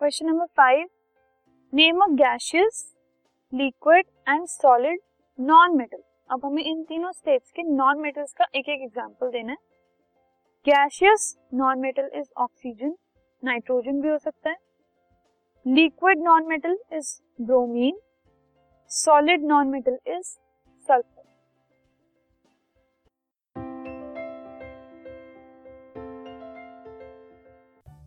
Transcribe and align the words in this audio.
Question 0.00 0.26
number 0.26 0.46
five 0.56 0.88
name 1.72 2.00
a 2.00 2.06
gaseous 2.16 2.80
liquid 3.52 4.06
and 4.28 4.44
solid 4.46 4.98
non 5.38 5.76
metal 5.76 6.02
अब 6.30 6.44
हमें 6.44 6.62
इन 6.62 6.82
तीनों 6.82 7.12
states 7.12 7.50
के 7.50 7.62
नॉन 7.64 8.00
मेटल्स 8.00 8.32
का 8.32 8.46
एक 8.54 8.68
एक 8.68 8.82
एग्ज़ाम्पल 8.82 9.30
देना 9.30 9.52
है। 9.52 9.58
Gaseous 10.66 11.34
non 11.54 11.80
metal 11.80 12.10
is 12.14 12.28
oxygen 12.36 12.94
nitrogen 13.42 14.00
भी 14.00 14.08
हो 14.08 14.18
सकता 14.18 14.50
है। 14.50 14.56
Liquid 15.66 16.22
non 16.22 16.46
metal 16.48 16.78
is 16.92 17.16
bromine 17.42 18.00
solid 18.90 19.44
non 19.44 19.68
metal 19.68 19.98
is 20.08 20.36
sulphur 20.88 21.15